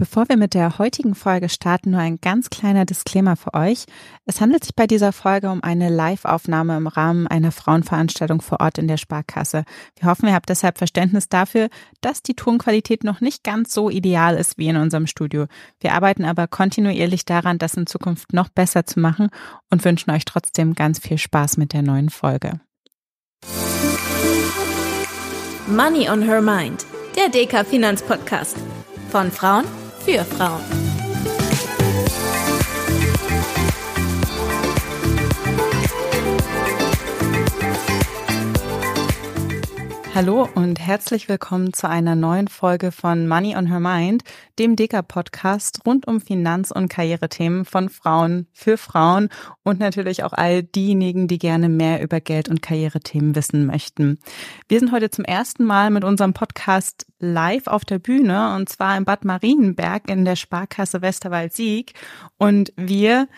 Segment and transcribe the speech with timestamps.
[0.00, 3.84] Bevor wir mit der heutigen Folge starten, nur ein ganz kleiner Disclaimer für euch.
[4.24, 8.78] Es handelt sich bei dieser Folge um eine Live-Aufnahme im Rahmen einer Frauenveranstaltung vor Ort
[8.78, 9.64] in der Sparkasse.
[9.98, 11.68] Wir hoffen, ihr habt deshalb Verständnis dafür,
[12.00, 15.44] dass die Tonqualität noch nicht ganz so ideal ist wie in unserem Studio.
[15.80, 19.28] Wir arbeiten aber kontinuierlich daran, das in Zukunft noch besser zu machen
[19.68, 22.58] und wünschen euch trotzdem ganz viel Spaß mit der neuen Folge.
[25.66, 26.86] Money on Her Mind,
[27.18, 28.56] der DK Finanzpodcast.
[29.10, 29.64] Von Frauen
[30.04, 30.79] für Frauen.
[40.12, 44.24] Hallo und herzlich willkommen zu einer neuen Folge von Money on Her Mind,
[44.58, 49.28] dem Deka-Podcast rund um Finanz- und Karrierethemen von Frauen für Frauen
[49.62, 54.18] und natürlich auch all diejenigen, die gerne mehr über Geld- und Karrierethemen wissen möchten.
[54.68, 58.98] Wir sind heute zum ersten Mal mit unserem Podcast live auf der Bühne und zwar
[58.98, 61.94] in Bad Marienberg in der Sparkasse Westerwald-Sieg
[62.36, 63.28] und wir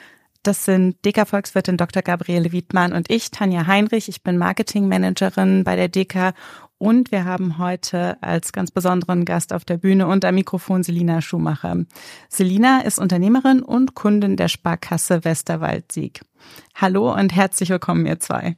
[0.43, 2.02] das sind DK Volkswirtin Dr.
[2.02, 4.09] Gabriele Wiedmann und ich, Tanja Heinrich.
[4.09, 6.35] Ich bin Marketingmanagerin bei der DK
[6.83, 11.23] und wir haben heute als ganz besonderen Gast auf der Bühne und am Mikrofon Selina
[11.23, 11.77] Schumacher.
[12.29, 16.23] Selina ist Unternehmerin und Kundin der Sparkasse Westerwald-Sieg.
[16.74, 18.57] Hallo und herzlich willkommen, ihr zwei.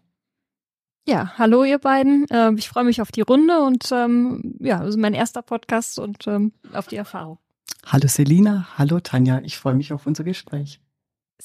[1.07, 2.25] Ja, hallo ihr beiden.
[2.31, 5.99] Ähm, ich freue mich auf die Runde und ähm, ja, das ist mein erster Podcast
[5.99, 7.39] und ähm, auf die Erfahrung.
[7.85, 10.81] Hallo Selina, hallo Tanja, ich freue mich auf unser Gespräch.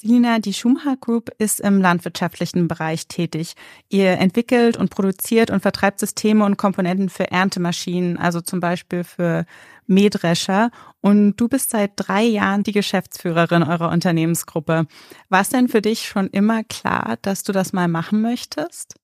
[0.02, 3.56] Selina, die Schumacher Group ist im landwirtschaftlichen Bereich tätig.
[3.90, 9.46] Ihr entwickelt und produziert und vertreibt Systeme und Komponenten für Erntemaschinen, also zum Beispiel für
[9.88, 10.72] Mähdrescher.
[11.02, 14.88] Und du bist seit drei Jahren die Geschäftsführerin eurer Unternehmensgruppe.
[15.28, 18.96] War es denn für dich schon immer klar, dass du das mal machen möchtest?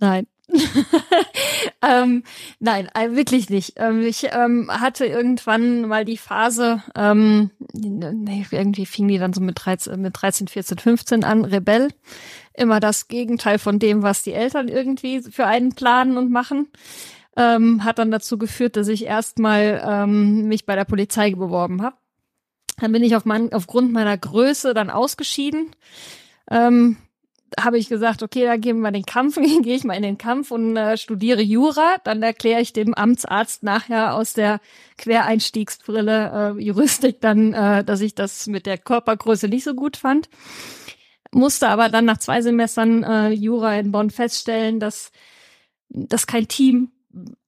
[0.00, 0.26] Nein.
[1.82, 2.24] ähm,
[2.58, 3.74] nein, äh, wirklich nicht.
[3.76, 9.64] Ähm, ich ähm, hatte irgendwann mal die Phase, ähm, irgendwie fing die dann so mit
[9.64, 11.88] 13, mit 13, 14, 15 an, Rebell.
[12.54, 16.68] Immer das Gegenteil von dem, was die Eltern irgendwie für einen planen und machen.
[17.36, 21.96] Ähm, hat dann dazu geführt, dass ich erstmal ähm, mich bei der Polizei beworben habe.
[22.80, 25.70] Dann bin ich auf mein, aufgrund meiner Größe dann ausgeschieden.
[26.50, 26.96] Ähm,
[27.58, 30.50] habe ich gesagt, okay, da gehen wir den Kampf, gehe ich mal in den Kampf
[30.50, 31.96] und äh, studiere Jura.
[32.04, 34.60] Dann erkläre ich dem Amtsarzt nachher aus der
[34.98, 40.28] Quereinstiegsbrille äh, Juristik dann, äh, dass ich das mit der Körpergröße nicht so gut fand.
[41.32, 45.12] Musste aber dann nach zwei Semestern äh, Jura in Bonn feststellen, dass
[45.88, 46.90] das kein Team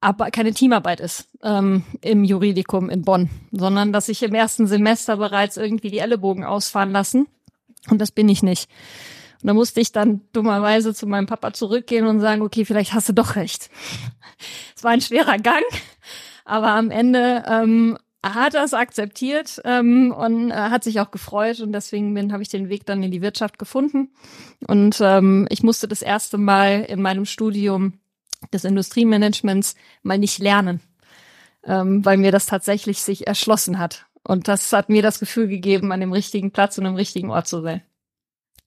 [0.01, 5.17] aber keine Teamarbeit ist ähm, im Juridikum in Bonn, sondern dass ich im ersten Semester
[5.17, 7.29] bereits irgendwie die Ellenbogen ausfahren lassen.
[7.89, 8.69] Und das bin ich nicht.
[9.43, 13.09] Und da musste ich dann dummerweise zu meinem Papa zurückgehen und sagen, okay, vielleicht hast
[13.09, 13.71] du doch recht.
[14.77, 15.63] Es war ein schwerer Gang,
[16.45, 21.61] aber am Ende ähm, hat er es akzeptiert ähm, und äh, hat sich auch gefreut
[21.61, 24.11] und deswegen bin habe ich den Weg dann in die Wirtschaft gefunden
[24.67, 28.01] und ähm, ich musste das erste Mal in meinem Studium
[28.53, 30.81] des Industriemanagements mal nicht lernen,
[31.65, 35.93] ähm, weil mir das tatsächlich sich erschlossen hat und das hat mir das Gefühl gegeben,
[35.93, 37.83] an dem richtigen Platz und am richtigen Ort zu sein.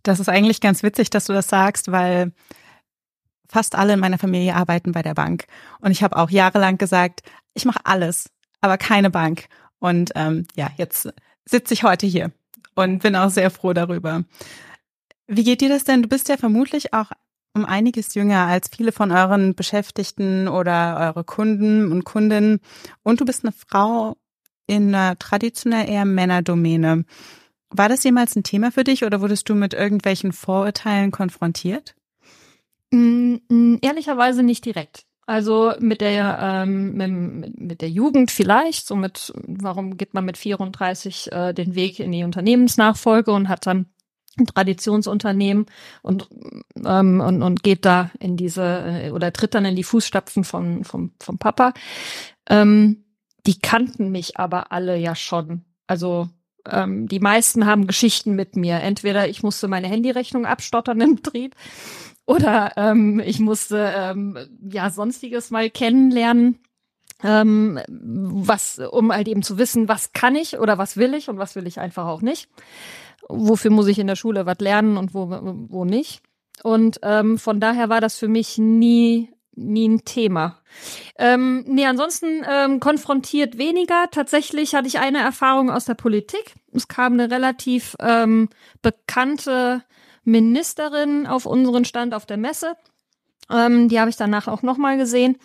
[0.07, 2.31] Das ist eigentlich ganz witzig, dass du das sagst, weil
[3.49, 5.45] fast alle in meiner Familie arbeiten bei der Bank.
[5.79, 7.21] Und ich habe auch jahrelang gesagt,
[7.53, 8.29] ich mache alles,
[8.61, 9.47] aber keine Bank.
[9.79, 11.11] Und ähm, ja, jetzt
[11.45, 12.31] sitze ich heute hier
[12.75, 14.23] und bin auch sehr froh darüber.
[15.27, 16.03] Wie geht dir das denn?
[16.03, 17.11] Du bist ja vermutlich auch
[17.55, 22.59] um einiges jünger als viele von euren Beschäftigten oder eure Kunden und Kundinnen.
[23.01, 24.17] Und du bist eine Frau
[24.67, 27.05] in einer traditionell eher Männerdomäne.
[27.77, 31.95] War das jemals ein Thema für dich oder wurdest du mit irgendwelchen Vorurteilen konfrontiert?
[32.91, 35.05] Mm, mm, ehrlicherweise nicht direkt.
[35.27, 40.37] Also mit der ähm, mit, mit der Jugend vielleicht, so mit warum geht man mit
[40.37, 43.87] 34 äh, den Weg in die Unternehmensnachfolge und hat dann
[44.37, 45.65] ein Traditionsunternehmen
[46.03, 46.29] und
[46.85, 50.83] ähm, und, und geht da in diese äh, oder tritt dann in die Fußstapfen von
[50.83, 51.73] vom vom Papa.
[52.47, 53.05] Ähm,
[53.47, 55.65] die kannten mich aber alle ja schon.
[55.87, 56.29] Also
[56.69, 58.79] ähm, die meisten haben Geschichten mit mir.
[58.79, 61.55] Entweder ich musste meine Handyrechnung abstottern im Betrieb
[62.25, 66.59] oder ähm, ich musste ähm, ja sonstiges mal kennenlernen,
[67.23, 71.37] ähm, was, um halt eben zu wissen, was kann ich oder was will ich und
[71.37, 72.49] was will ich einfach auch nicht.
[73.27, 76.21] Wofür muss ich in der Schule was lernen und wo, wo nicht.
[76.63, 80.59] Und ähm, von daher war das für mich nie nie ein Thema.
[81.17, 84.07] Ähm, nee, ansonsten ähm, konfrontiert weniger.
[84.11, 86.55] Tatsächlich hatte ich eine Erfahrung aus der Politik.
[86.73, 88.49] Es kam eine relativ ähm,
[88.81, 89.83] bekannte
[90.23, 92.75] Ministerin auf unseren Stand auf der Messe.
[93.49, 95.37] Ähm, die habe ich danach auch nochmal gesehen.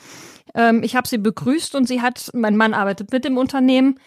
[0.54, 4.00] Ähm, ich habe sie begrüßt und sie hat, mein Mann arbeitet mit dem Unternehmen,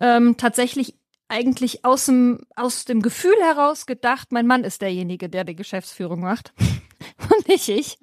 [0.00, 0.94] ähm, tatsächlich
[1.34, 6.20] eigentlich aus dem, aus dem Gefühl heraus gedacht, mein Mann ist derjenige, der die Geschäftsführung
[6.20, 6.52] macht
[7.36, 7.98] und nicht ich.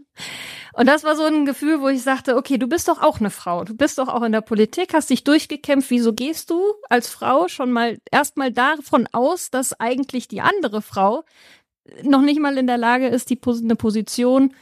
[0.73, 3.29] Und das war so ein Gefühl, wo ich sagte, okay, du bist doch auch eine
[3.29, 3.63] Frau.
[3.63, 5.89] Du bist doch auch in der Politik, hast dich durchgekämpft.
[5.89, 11.23] Wieso gehst du als Frau schon mal erstmal davon aus, dass eigentlich die andere Frau
[12.03, 14.53] noch nicht mal in der Lage ist, die eine Position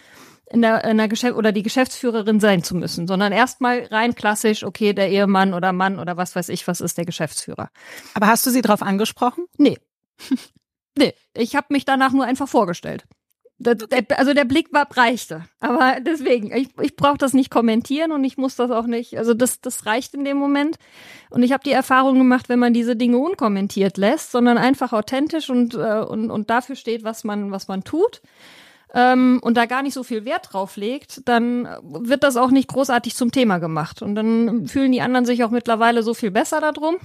[0.51, 4.63] in der, in der Geschäft oder die Geschäftsführerin sein zu müssen, sondern erstmal rein klassisch,
[4.63, 7.69] okay, der Ehemann oder Mann oder was weiß ich, was ist der Geschäftsführer.
[8.13, 9.45] Aber hast du sie darauf angesprochen?
[9.57, 9.77] Nee.
[10.97, 13.05] nee, ich habe mich danach nur einfach vorgestellt.
[13.61, 15.43] Der, der, also der Blick war breichte.
[15.59, 19.17] Aber deswegen, ich, ich brauche das nicht kommentieren und ich muss das auch nicht.
[19.17, 20.77] Also das, das reicht in dem Moment.
[21.29, 25.49] Und ich habe die Erfahrung gemacht, wenn man diese Dinge unkommentiert lässt, sondern einfach authentisch
[25.49, 28.21] und, äh, und, und dafür steht, was man, was man tut,
[28.93, 32.67] ähm, und da gar nicht so viel Wert drauf legt, dann wird das auch nicht
[32.67, 34.01] großartig zum Thema gemacht.
[34.01, 36.97] Und dann fühlen die anderen sich auch mittlerweile so viel besser darum.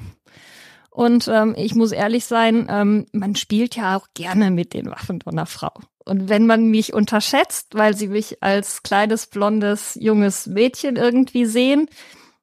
[0.91, 5.21] Und ähm, ich muss ehrlich sein, ähm, man spielt ja auch gerne mit den Waffen
[5.21, 5.73] von einer Frau.
[6.05, 11.89] Und wenn man mich unterschätzt, weil sie mich als kleines, blondes, junges Mädchen irgendwie sehen,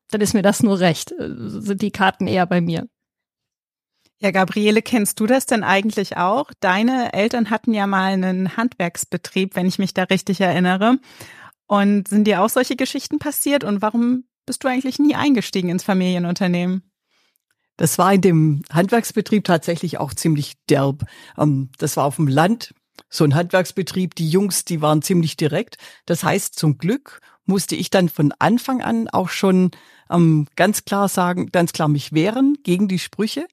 [0.09, 1.13] dann ist mir das nur recht.
[1.13, 2.87] Äh, sind die Karten eher bei mir.
[4.23, 6.51] Ja, Gabriele, kennst du das denn eigentlich auch?
[6.59, 10.99] Deine Eltern hatten ja mal einen Handwerksbetrieb, wenn ich mich da richtig erinnere.
[11.65, 13.63] Und sind dir auch solche Geschichten passiert?
[13.63, 16.83] Und warum bist du eigentlich nie eingestiegen ins Familienunternehmen?
[17.77, 21.03] Das war in dem Handwerksbetrieb tatsächlich auch ziemlich derb.
[21.35, 22.75] Ähm, das war auf dem Land,
[23.09, 24.13] so ein Handwerksbetrieb.
[24.13, 25.77] Die Jungs, die waren ziemlich direkt.
[26.05, 29.71] Das heißt, zum Glück musste ich dann von Anfang an auch schon
[30.11, 33.47] ähm, ganz klar sagen, ganz klar mich wehren gegen die Sprüche.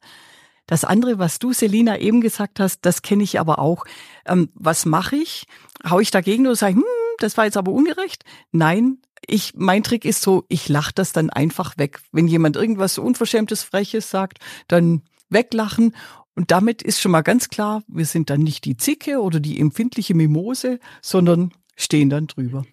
[0.68, 3.84] Das andere, was du, Selina, eben gesagt hast, das kenne ich aber auch.
[4.26, 5.46] Ähm, was mache ich?
[5.88, 6.84] Hau ich dagegen oder sage, hm,
[7.18, 8.24] das war jetzt aber ungerecht?
[8.52, 12.00] Nein, ich, mein Trick ist so, ich lache das dann einfach weg.
[12.12, 14.38] Wenn jemand irgendwas Unverschämtes, Freches sagt,
[14.68, 15.96] dann weglachen.
[16.36, 19.58] Und damit ist schon mal ganz klar, wir sind dann nicht die Zicke oder die
[19.58, 22.64] empfindliche Mimose, sondern stehen dann drüber.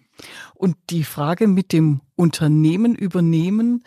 [0.54, 3.84] Und die Frage mit dem Unternehmen übernehmen,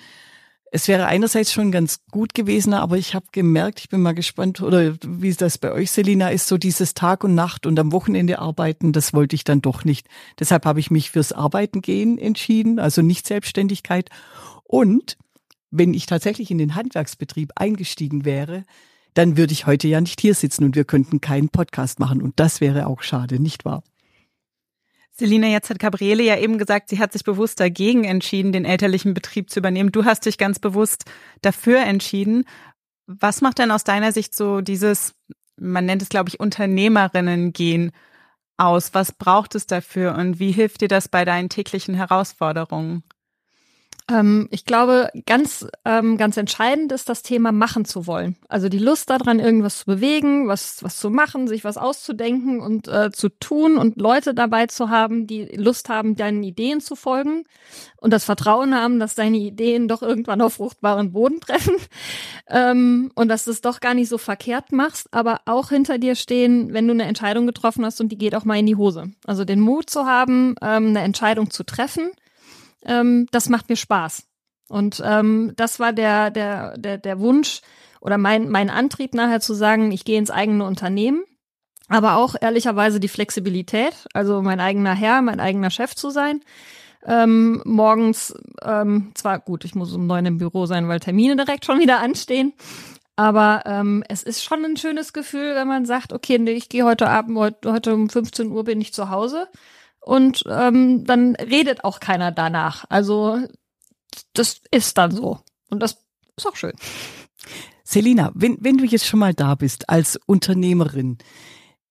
[0.72, 4.62] es wäre einerseits schon ganz gut gewesen, aber ich habe gemerkt, ich bin mal gespannt,
[4.62, 8.40] oder wie das bei euch, Selina, ist, so dieses Tag und Nacht und am Wochenende
[8.40, 10.08] arbeiten, das wollte ich dann doch nicht.
[10.40, 14.10] Deshalb habe ich mich fürs Arbeiten gehen entschieden, also nicht Selbstständigkeit.
[14.64, 15.18] Und
[15.72, 18.66] wenn ich tatsächlich in den Handwerksbetrieb eingestiegen wäre,
[19.16, 22.22] dann würde ich heute ja nicht hier sitzen und wir könnten keinen Podcast machen.
[22.22, 23.84] Und das wäre auch schade, nicht wahr?
[25.20, 29.14] Selina, jetzt hat Gabriele ja eben gesagt, sie hat sich bewusst dagegen entschieden, den elterlichen
[29.14, 29.92] Betrieb zu übernehmen.
[29.92, 31.04] Du hast dich ganz bewusst
[31.42, 32.46] dafür entschieden.
[33.06, 35.14] Was macht denn aus deiner Sicht so dieses,
[35.58, 37.92] man nennt es, glaube ich, Unternehmerinnen-Gehen
[38.58, 38.94] aus?
[38.94, 43.04] Was braucht es dafür und wie hilft dir das bei deinen täglichen Herausforderungen?
[44.10, 48.36] Ähm, ich glaube, ganz, ähm, ganz entscheidend ist das Thema machen zu wollen.
[48.48, 52.88] Also die Lust daran, irgendwas zu bewegen, was, was zu machen, sich was auszudenken und
[52.88, 57.44] äh, zu tun und Leute dabei zu haben, die Lust haben, deinen Ideen zu folgen
[57.98, 61.76] und das Vertrauen haben, dass deine Ideen doch irgendwann auf fruchtbaren Boden treffen
[62.48, 66.16] ähm, und dass du es doch gar nicht so verkehrt machst, aber auch hinter dir
[66.16, 69.12] stehen, wenn du eine Entscheidung getroffen hast und die geht auch mal in die Hose.
[69.26, 72.10] Also den Mut zu haben, ähm, eine Entscheidung zu treffen
[72.86, 74.24] ähm, das macht mir Spaß.
[74.70, 77.62] Und ähm, das war der, der, der, der Wunsch
[78.02, 81.24] oder mein, mein Antrieb nachher zu sagen, ich gehe ins eigene Unternehmen,
[81.88, 86.42] aber auch ehrlicherweise die Flexibilität, also mein eigener Herr, mein eigener Chef zu sein.
[87.06, 91.66] Ähm, morgens, ähm, zwar gut, ich muss um neun im Büro sein, weil Termine direkt
[91.66, 92.54] schon wieder anstehen.
[93.16, 96.86] Aber ähm, es ist schon ein schönes Gefühl, wenn man sagt, okay, nee, ich gehe
[96.86, 99.48] heute Abend, heute, heute um 15 Uhr bin ich zu Hause
[100.10, 102.84] und ähm, dann redet auch keiner danach.
[102.90, 103.40] Also
[104.34, 105.40] das ist dann so
[105.70, 105.98] und das
[106.36, 106.74] ist auch schön.
[107.84, 111.20] Selina, wenn, wenn du jetzt schon mal da bist als Unternehmerin,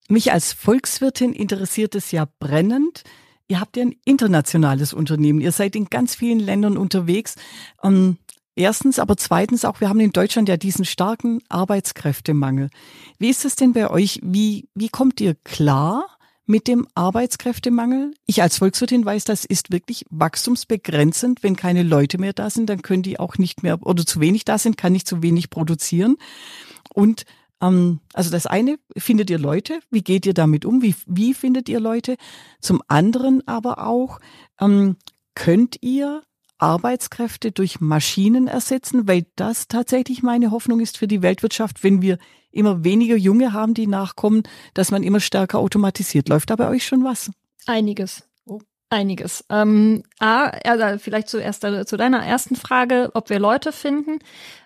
[0.08, 3.04] mich als Volkswirtin interessiert es ja brennend.
[3.46, 5.40] Ihr habt ja ein internationales Unternehmen.
[5.40, 7.36] Ihr seid in ganz vielen Ländern unterwegs.
[7.84, 8.18] Ähm,
[8.56, 12.70] erstens, aber zweitens auch, wir haben in Deutschland ja diesen starken Arbeitskräftemangel.
[13.18, 14.18] Wie ist es denn bei euch?
[14.24, 16.17] Wie, wie kommt ihr klar
[16.48, 18.14] mit dem Arbeitskräftemangel.
[18.26, 21.42] Ich als Volkswirtin weiß, das ist wirklich wachstumsbegrenzend.
[21.42, 24.44] Wenn keine Leute mehr da sind, dann können die auch nicht mehr oder zu wenig
[24.46, 26.16] da sind, kann nicht zu wenig produzieren.
[26.94, 27.26] Und
[27.60, 29.80] ähm, also das eine, findet ihr Leute?
[29.90, 30.80] Wie geht ihr damit um?
[30.80, 32.16] Wie, wie findet ihr Leute?
[32.60, 34.18] Zum anderen aber auch,
[34.58, 34.96] ähm,
[35.34, 36.22] könnt ihr
[36.58, 42.18] Arbeitskräfte durch Maschinen ersetzen, weil das tatsächlich meine Hoffnung ist für die Weltwirtschaft, wenn wir
[42.50, 44.42] immer weniger Junge haben, die nachkommen,
[44.74, 46.28] dass man immer stärker automatisiert.
[46.28, 47.30] Läuft da bei euch schon was?
[47.66, 48.27] Einiges.
[48.90, 49.44] Einiges.
[49.50, 54.18] Ähm, A, also vielleicht zuerst äh, zu deiner ersten Frage, ob wir Leute finden.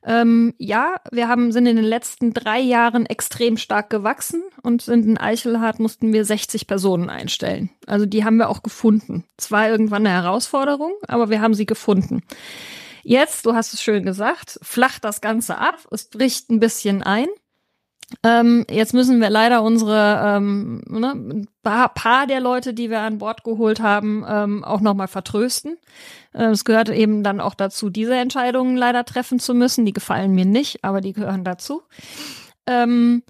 [0.04, 5.06] Ähm, ja, wir haben sind in den letzten drei Jahren extrem stark gewachsen und sind
[5.06, 7.70] in Eichelhardt mussten wir 60 Personen einstellen.
[7.86, 9.24] Also die haben wir auch gefunden.
[9.38, 12.22] Zwar irgendwann eine Herausforderung, aber wir haben sie gefunden.
[13.02, 17.26] Jetzt, du hast es schön gesagt, flacht das Ganze ab, es bricht ein bisschen ein.
[18.22, 23.18] Ähm, jetzt müssen wir leider unsere ähm, ne, ein paar der Leute, die wir an
[23.18, 25.78] Bord geholt haben, ähm, auch nochmal vertrösten.
[26.32, 29.84] Äh, es gehört eben dann auch dazu, diese Entscheidungen leider treffen zu müssen.
[29.84, 31.82] Die gefallen mir nicht, aber die gehören dazu.
[32.66, 33.22] Ähm,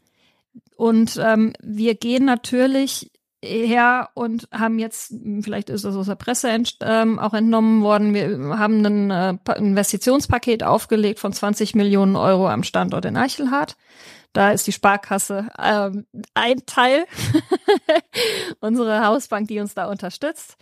[0.77, 3.11] und ähm, wir gehen natürlich
[3.45, 8.15] her und haben jetzt, vielleicht ist das aus der Presse ent, ähm, auch entnommen worden,
[8.15, 13.77] wir haben ein äh, Investitionspaket aufgelegt von 20 Millionen Euro am Standort in Eichelhardt.
[14.33, 17.05] Da ist die Sparkasse ähm, ein Teil,
[18.61, 20.57] unsere Hausbank, die uns da unterstützt.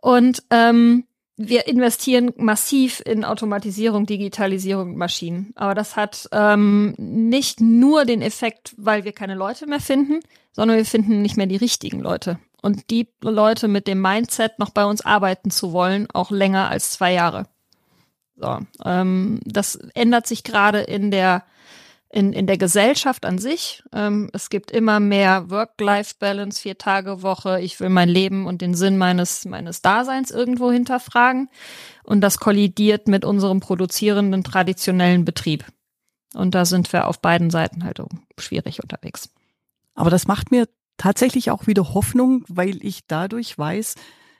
[0.00, 1.04] Und ähm,
[1.36, 5.52] wir investieren massiv in Automatisierung, Digitalisierung Maschinen.
[5.54, 10.20] Aber das hat ähm, nicht nur den Effekt, weil wir keine Leute mehr finden,
[10.52, 12.38] sondern wir finden nicht mehr die richtigen Leute.
[12.60, 16.90] Und die Leute mit dem Mindset, noch bei uns arbeiten zu wollen, auch länger als
[16.90, 17.46] zwei Jahre.
[18.34, 21.44] So, ähm, das ändert sich gerade in der
[22.10, 23.82] in, in der Gesellschaft an sich.
[23.92, 27.60] Ähm, es gibt immer mehr Work-Life-Balance, vier Tage Woche.
[27.60, 31.50] Ich will mein Leben und den Sinn meines, meines Daseins irgendwo hinterfragen.
[32.04, 35.66] Und das kollidiert mit unserem produzierenden traditionellen Betrieb.
[36.34, 38.00] Und da sind wir auf beiden Seiten halt
[38.38, 39.30] schwierig unterwegs.
[39.94, 43.96] Aber das macht mir tatsächlich auch wieder Hoffnung, weil ich dadurch weiß,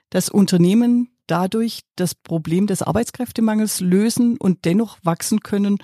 [0.09, 5.77] dass Unternehmen dadurch das Problem des Arbeitskräftemangels lösen und dennoch wachsen können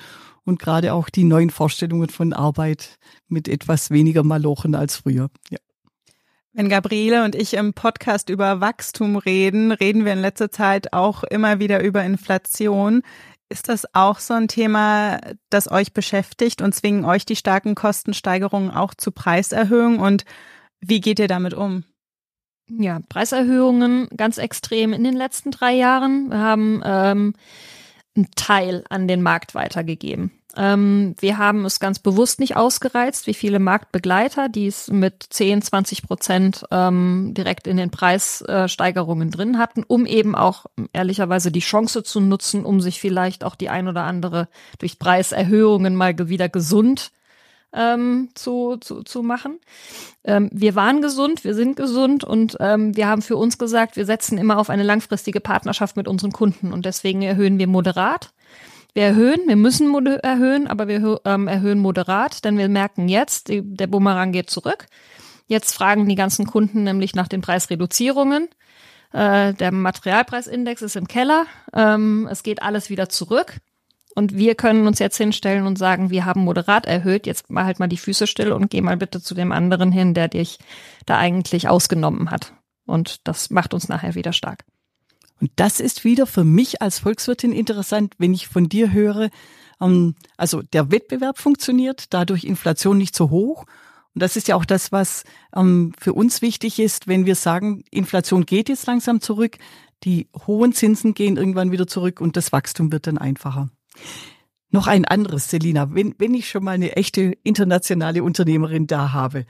[0.45, 2.97] und gerade auch die neuen Vorstellungen von Arbeit
[3.27, 5.29] mit etwas weniger Malochen als früher.
[5.49, 5.57] Ja.
[6.53, 11.23] Wenn Gabriele und ich im Podcast über Wachstum reden, reden wir in letzter Zeit auch
[11.23, 13.01] immer wieder über Inflation.
[13.49, 18.71] Ist das auch so ein Thema, das euch beschäftigt und zwingen euch die starken Kostensteigerungen
[18.71, 19.99] auch zu Preiserhöhungen?
[19.99, 20.23] Und
[20.79, 21.83] wie geht ihr damit um?
[22.69, 26.29] Ja, Preiserhöhungen ganz extrem in den letzten drei Jahren.
[26.29, 27.33] Wir haben ähm,
[28.15, 30.31] einen Teil an den Markt weitergegeben.
[30.57, 35.61] Ähm, wir haben es ganz bewusst nicht ausgereizt, wie viele Marktbegleiter, die es mit 10,
[35.61, 41.59] 20 Prozent ähm, direkt in den Preissteigerungen äh, drin hatten, um eben auch ehrlicherweise die
[41.59, 44.47] Chance zu nutzen, um sich vielleicht auch die ein oder andere
[44.79, 47.11] durch Preiserhöhungen mal wieder gesund
[47.75, 49.59] ähm, zu, zu, zu machen.
[50.23, 54.05] Ähm, wir waren gesund, wir sind gesund und ähm, wir haben für uns gesagt, wir
[54.05, 58.31] setzen immer auf eine langfristige Partnerschaft mit unseren Kunden und deswegen erhöhen wir moderat.
[58.93, 63.61] Wir erhöhen, wir müssen erhöhen, aber wir ähm, erhöhen moderat, denn wir merken jetzt, die,
[63.61, 64.87] der Bumerang geht zurück.
[65.47, 68.47] Jetzt fragen die ganzen Kunden nämlich nach den Preisreduzierungen.
[69.11, 71.45] Äh, der Materialpreisindex ist im Keller.
[71.73, 73.57] Ähm, es geht alles wieder zurück.
[74.15, 77.79] Und wir können uns jetzt hinstellen und sagen, wir haben moderat erhöht, jetzt mal halt
[77.79, 80.57] mal die Füße still und geh mal bitte zu dem anderen hin, der dich
[81.05, 82.53] da eigentlich ausgenommen hat.
[82.85, 84.63] Und das macht uns nachher wieder stark.
[85.41, 89.29] Und das ist wieder für mich als Volkswirtin interessant, wenn ich von dir höre,
[89.81, 93.65] ähm, also der Wettbewerb funktioniert, dadurch Inflation nicht so hoch.
[94.13, 97.83] Und das ist ja auch das, was ähm, für uns wichtig ist, wenn wir sagen,
[97.91, 99.57] Inflation geht jetzt langsam zurück,
[100.03, 103.69] die hohen Zinsen gehen irgendwann wieder zurück und das Wachstum wird dann einfacher.
[104.71, 109.45] Noch ein anderes, Selina, wenn, wenn ich schon mal eine echte internationale Unternehmerin da habe.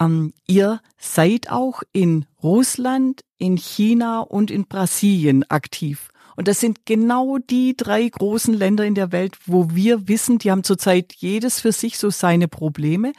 [0.00, 6.10] Ähm, ihr seid auch in Russland, in China und in Brasilien aktiv.
[6.36, 10.50] Und das sind genau die drei großen Länder in der Welt, wo wir wissen, die
[10.50, 13.12] haben zurzeit jedes für sich so seine Probleme.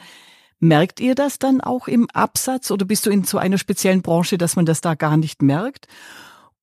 [0.58, 4.38] Merkt ihr das dann auch im Absatz oder bist du in so einer speziellen Branche,
[4.38, 5.86] dass man das da gar nicht merkt?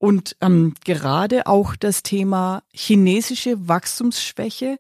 [0.04, 4.78] Und ähm, gerade auch das Thema chinesische Wachstumsschwäche,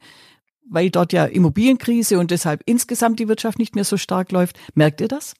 [0.69, 4.59] weil dort ja Immobilienkrise und deshalb insgesamt die Wirtschaft nicht mehr so stark läuft.
[4.75, 5.33] Merkt ihr das?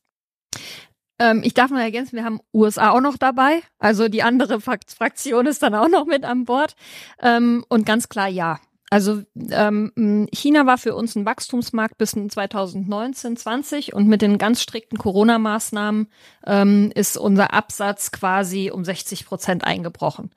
[1.19, 3.61] Ähm, ich darf noch ergänzen, wir haben USA auch noch dabei.
[3.77, 6.77] Also die andere Fraktion ist dann auch noch mit an Bord.
[7.21, 8.61] Ähm, und ganz klar ja.
[8.93, 14.61] Also ähm, China war für uns ein Wachstumsmarkt bis 2019, 20 und mit den ganz
[14.61, 16.09] strikten Corona-Maßnahmen
[16.45, 20.29] ähm, ist unser Absatz quasi um 60 Prozent eingebrochen.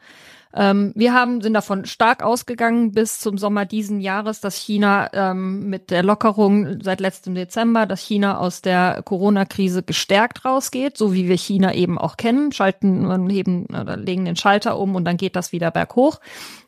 [0.57, 5.69] Ähm, wir haben, sind davon stark ausgegangen bis zum Sommer diesen Jahres, dass China ähm,
[5.69, 11.29] mit der Lockerung seit letztem Dezember, dass China aus der Corona-Krise gestärkt rausgeht, so wie
[11.29, 15.37] wir China eben auch kennen, schalten, heben oder legen den Schalter um und dann geht
[15.37, 16.21] das wieder berghoch.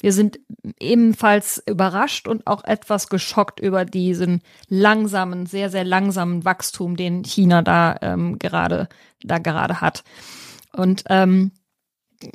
[0.03, 0.39] Wir sind
[0.79, 7.63] ebenfalls überrascht und auch etwas geschockt über diesen langsamen, sehr, sehr langsamen Wachstum, den China
[7.63, 8.89] da ähm, gerade,
[9.23, 10.05] da gerade hat.
[10.73, 11.53] Und ähm,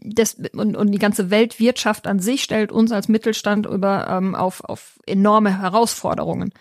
[0.04, 4.64] das, und, und die ganze Weltwirtschaft an sich stellt uns als Mittelstand über ähm, auf,
[4.64, 6.54] auf enorme Herausforderungen.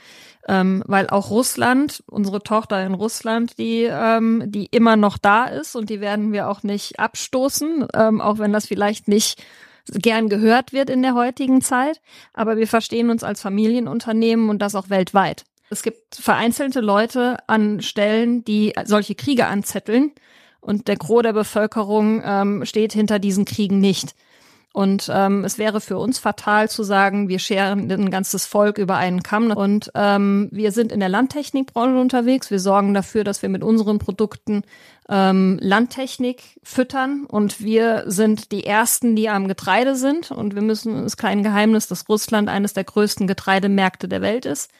[0.48, 5.76] Ähm, weil auch Russland, unsere Tochter in Russland, die, ähm, die immer noch da ist
[5.76, 9.40] und die werden wir auch nicht abstoßen, ähm, auch wenn das vielleicht nicht
[9.86, 12.00] gern gehört wird in der heutigen Zeit.
[12.34, 15.44] Aber wir verstehen uns als Familienunternehmen und das auch weltweit.
[15.70, 20.12] Es gibt vereinzelte Leute an Stellen, die solche Kriege anzetteln
[20.62, 24.14] und der Gros der Bevölkerung ähm, steht hinter diesen Kriegen nicht.
[24.72, 28.96] Und ähm, es wäre für uns fatal zu sagen, wir scheren ein ganzes Volk über
[28.96, 29.50] einen Kamm.
[29.50, 32.50] Und ähm, wir sind in der Landtechnikbranche unterwegs.
[32.50, 34.62] Wir sorgen dafür, dass wir mit unseren Produkten
[35.10, 37.26] ähm, Landtechnik füttern.
[37.26, 40.30] Und wir sind die Ersten, die am Getreide sind.
[40.30, 44.46] Und wir müssen, es ist kein Geheimnis, dass Russland eines der größten Getreidemärkte der Welt
[44.46, 44.70] ist,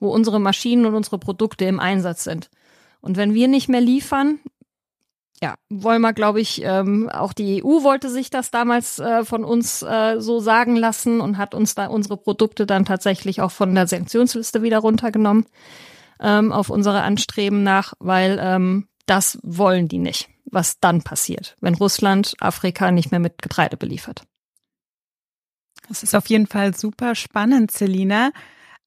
[0.00, 2.50] wo unsere Maschinen und unsere Produkte im Einsatz sind.
[3.00, 4.40] Und wenn wir nicht mehr liefern,
[5.42, 9.44] ja, wollen wir, glaube ich, ähm, auch die EU wollte sich das damals äh, von
[9.44, 13.74] uns äh, so sagen lassen und hat uns da unsere Produkte dann tatsächlich auch von
[13.74, 15.46] der Sanktionsliste wieder runtergenommen
[16.20, 21.74] ähm, auf unsere Anstreben nach, weil ähm, das wollen die nicht, was dann passiert, wenn
[21.74, 24.22] Russland Afrika nicht mehr mit Getreide beliefert.
[25.88, 28.30] Das ist auf jeden Fall super spannend, Selina.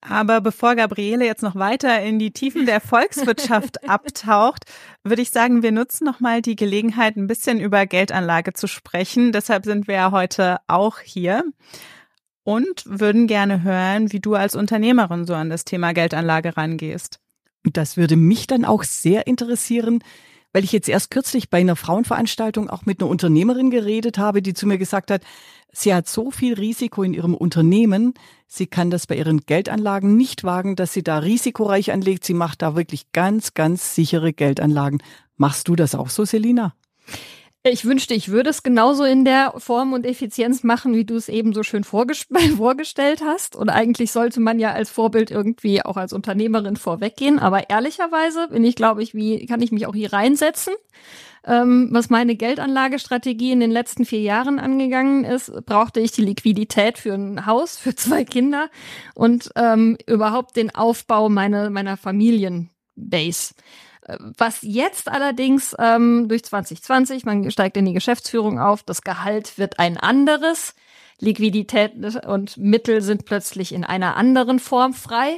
[0.02, 4.64] Aber bevor Gabriele jetzt noch weiter in die Tiefen der Volkswirtschaft abtaucht,
[5.04, 9.32] würde ich sagen, wir nutzen nochmal die Gelegenheit, ein bisschen über Geldanlage zu sprechen.
[9.32, 11.44] Deshalb sind wir ja heute auch hier
[12.44, 17.20] und würden gerne hören, wie du als Unternehmerin so an das Thema Geldanlage rangehst.
[17.64, 20.02] Das würde mich dann auch sehr interessieren,
[20.54, 24.54] weil ich jetzt erst kürzlich bei einer Frauenveranstaltung auch mit einer Unternehmerin geredet habe, die
[24.54, 25.22] zu mir gesagt hat,
[25.72, 28.14] sie hat so viel Risiko in ihrem Unternehmen,
[28.48, 32.26] sie kann das bei ihren Geldanlagen nicht wagen, dass sie da risikoreich anlegt.
[32.26, 35.02] Sie macht da wirklich ganz, ganz sichere Geldanlagen.
[35.38, 36.74] Machst du das auch so, Selina?
[37.64, 41.28] Ich wünschte, ich würde es genauso in der Form und Effizienz machen, wie du es
[41.28, 43.56] eben so schön vorgestellt hast.
[43.58, 47.38] Und eigentlich sollte man ja als Vorbild irgendwie auch als Unternehmerin vorweggehen.
[47.38, 50.74] Aber ehrlicherweise bin ich, glaube ich, wie kann ich mich auch hier reinsetzen?
[51.46, 56.98] Ähm, was meine Geldanlagestrategie in den letzten vier Jahren angegangen ist, brauchte ich die Liquidität
[56.98, 58.70] für ein Haus, für zwei Kinder
[59.16, 63.54] und ähm, überhaupt den Aufbau meiner, meiner Familienbase.
[64.38, 69.80] Was jetzt allerdings ähm, durch 2020, man steigt in die Geschäftsführung auf, das Gehalt wird
[69.80, 70.76] ein anderes,
[71.20, 71.94] Liquidität
[72.26, 75.38] und Mittel sind plötzlich in einer anderen Form frei.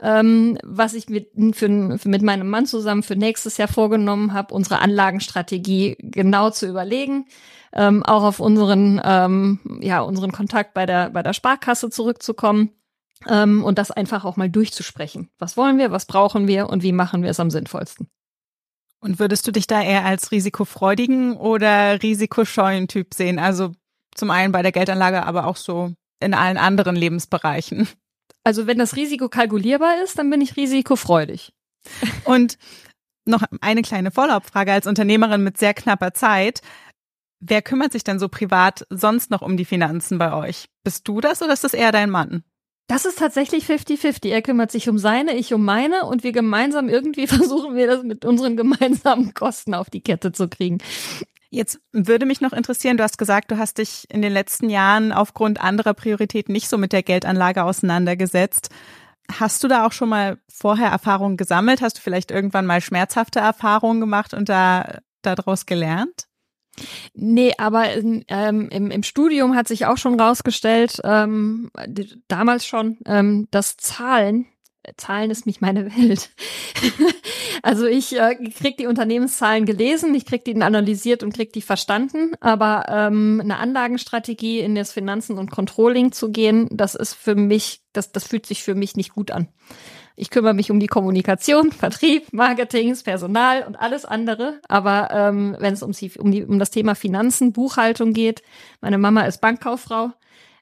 [0.00, 4.52] Ähm, was ich mit, für, für, mit meinem Mann zusammen für nächstes Jahr vorgenommen habe,
[4.52, 7.26] unsere Anlagenstrategie genau zu überlegen,
[7.72, 12.70] ähm, auch auf unseren, ähm, ja, unseren Kontakt bei der, bei der Sparkasse zurückzukommen
[13.28, 15.30] ähm, und das einfach auch mal durchzusprechen.
[15.38, 18.08] Was wollen wir, was brauchen wir und wie machen wir es am sinnvollsten?
[19.00, 23.38] Und würdest du dich da eher als risikofreudigen oder risikoscheuen Typ sehen?
[23.38, 23.72] Also
[24.14, 27.88] zum einen bei der Geldanlage, aber auch so in allen anderen Lebensbereichen.
[28.44, 31.52] Also wenn das Risiko kalkulierbar ist, dann bin ich risikofreudig.
[32.24, 32.58] Und
[33.24, 36.60] noch eine kleine Follow-up-Frage als Unternehmerin mit sehr knapper Zeit.
[37.40, 40.66] Wer kümmert sich denn so privat sonst noch um die Finanzen bei euch?
[40.84, 42.44] Bist du das oder ist das eher dein Mann?
[42.92, 44.28] Das ist tatsächlich 50-50.
[44.28, 48.02] Er kümmert sich um seine, ich um meine und wir gemeinsam irgendwie versuchen wir das
[48.02, 50.76] mit unseren gemeinsamen Kosten auf die Kette zu kriegen.
[51.48, 55.10] Jetzt würde mich noch interessieren, du hast gesagt, du hast dich in den letzten Jahren
[55.10, 58.68] aufgrund anderer Prioritäten nicht so mit der Geldanlage auseinandergesetzt.
[59.38, 61.80] Hast du da auch schon mal vorher Erfahrungen gesammelt?
[61.80, 66.26] Hast du vielleicht irgendwann mal schmerzhafte Erfahrungen gemacht und da daraus gelernt?
[67.14, 71.70] Nee, aber ähm, im, im Studium hat sich auch schon rausgestellt, ähm,
[72.28, 74.46] damals schon, ähm, dass Zahlen,
[74.96, 76.30] Zahlen ist nicht meine Welt.
[77.62, 82.32] also ich äh, krieg die Unternehmenszahlen gelesen, ich krieg die analysiert und krieg die verstanden,
[82.40, 87.82] aber ähm, eine Anlagenstrategie in das Finanzen und Controlling zu gehen, das ist für mich,
[87.92, 89.48] das, das fühlt sich für mich nicht gut an.
[90.16, 94.60] Ich kümmere mich um die Kommunikation, Vertrieb, Marketing, Personal und alles andere.
[94.68, 98.42] Aber ähm, wenn es um, um, die, um das Thema Finanzen, Buchhaltung geht,
[98.80, 100.12] meine Mama ist Bankkauffrau.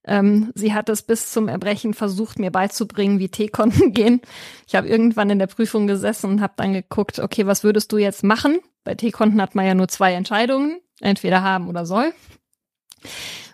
[0.05, 4.21] Ähm, sie hat es bis zum Erbrechen versucht, mir beizubringen, wie T-Konten gehen.
[4.67, 7.99] Ich habe irgendwann in der Prüfung gesessen und habe dann geguckt, okay, was würdest du
[7.99, 8.61] jetzt machen?
[8.85, 12.15] Bei T-Konten hat man ja nur zwei Entscheidungen, entweder haben oder soll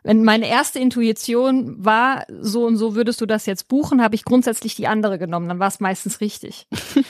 [0.06, 4.24] wenn meine erste Intuition war, so und so würdest du das jetzt buchen, habe ich
[4.24, 5.48] grundsätzlich die andere genommen.
[5.48, 6.68] Dann war es meistens richtig.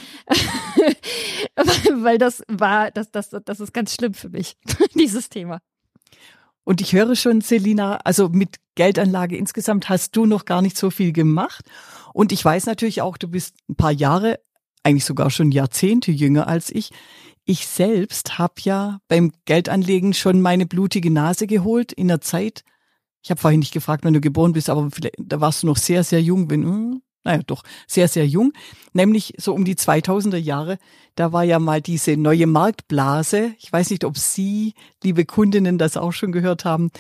[1.93, 4.57] Weil das war, das, das, das ist ganz schlimm für mich,
[4.95, 5.61] dieses Thema.
[6.65, 10.91] Und ich höre schon, Selina, also mit Geldanlage insgesamt hast du noch gar nicht so
[10.91, 11.67] viel gemacht.
[12.15, 14.41] Und ich weiß natürlich auch, du bist ein paar Jahre,
[14.83, 16.93] eigentlich sogar schon Jahrzehnte jünger als ich.
[17.45, 22.65] Ich selbst habe ja beim Geldanlegen schon meine blutige Nase geholt in der Zeit.
[23.27, 26.05] Ich habe vorhin nicht gefragt, wann du geboren bist, aber da warst du noch sehr,
[26.05, 26.49] sehr jung.
[26.49, 28.53] Wenn, hm, naja, doch sehr, sehr jung.
[28.93, 30.79] Nämlich so um die 2000er Jahre.
[31.17, 33.51] Da war ja mal diese neue Marktblase.
[33.59, 36.93] Ich weiß nicht, ob Sie, liebe Kundinnen, das auch schon gehört haben.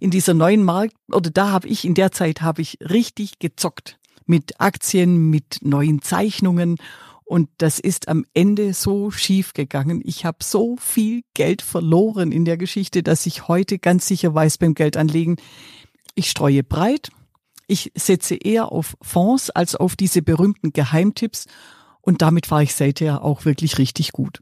[0.00, 3.98] In dieser neuen Markt, oder da habe ich, in der Zeit habe ich richtig gezockt.
[4.24, 6.78] Mit Aktien, mit neuen Zeichnungen
[7.26, 10.00] und das ist am Ende so schief gegangen.
[10.04, 14.58] Ich habe so viel Geld verloren in der Geschichte, dass ich heute ganz sicher weiß
[14.58, 15.36] beim Geldanlegen,
[16.14, 17.10] ich streue breit.
[17.66, 21.46] Ich setze eher auf Fonds als auf diese berühmten Geheimtipps.
[22.00, 24.40] Und damit fahre ich seither auch wirklich richtig gut.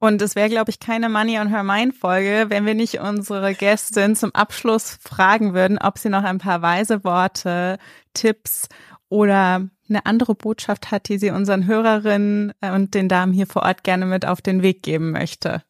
[0.00, 3.54] Und es wäre, glaube ich, keine Money on Her Mind Folge, wenn wir nicht unsere
[3.54, 7.78] Gästin zum Abschluss fragen würden, ob sie noch ein paar weise Worte,
[8.12, 8.68] Tipps
[9.08, 13.62] oder eine andere Botschaft hat, die sie unseren Hörerinnen äh, und den Damen hier vor
[13.62, 15.62] Ort gerne mit auf den Weg geben möchte.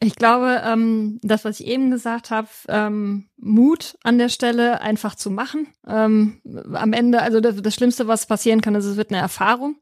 [0.00, 5.14] Ich glaube, ähm, das, was ich eben gesagt habe, ähm, Mut an der Stelle einfach
[5.14, 5.68] zu machen.
[5.86, 6.40] Ähm,
[6.74, 9.76] am Ende, also das, das, Schlimmste, was passieren kann, ist, es wird eine Erfahrung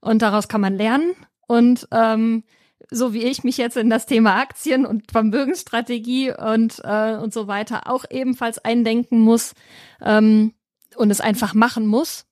[0.00, 1.12] und daraus kann man lernen.
[1.48, 2.44] Und ähm,
[2.90, 7.48] so wie ich mich jetzt in das Thema Aktien und Vermögensstrategie und äh, und so
[7.48, 9.54] weiter auch ebenfalls eindenken muss
[10.00, 10.54] ähm,
[10.96, 12.27] und es einfach machen muss,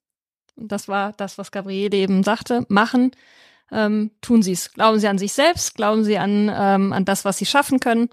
[0.57, 3.13] und das war das, was Gabriele eben sagte, machen,
[3.71, 4.73] ähm, tun Sie es.
[4.73, 8.09] Glauben Sie an sich selbst, glauben Sie an, ähm, an das, was Sie schaffen können.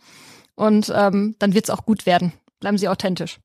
[0.55, 2.33] Und ähm, dann wird es auch gut werden.
[2.59, 3.39] Bleiben Sie authentisch.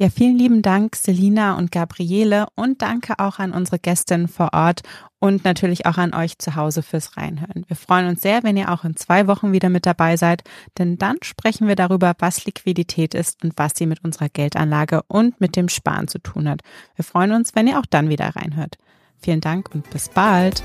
[0.00, 4.82] Ja, vielen lieben Dank, Selina und Gabriele und danke auch an unsere Gästin vor Ort
[5.18, 7.64] und natürlich auch an euch zu Hause fürs Reinhören.
[7.66, 10.44] Wir freuen uns sehr, wenn ihr auch in zwei Wochen wieder mit dabei seid,
[10.78, 15.40] denn dann sprechen wir darüber, was Liquidität ist und was sie mit unserer Geldanlage und
[15.40, 16.60] mit dem Sparen zu tun hat.
[16.94, 18.78] Wir freuen uns, wenn ihr auch dann wieder reinhört.
[19.20, 20.62] Vielen Dank und bis bald.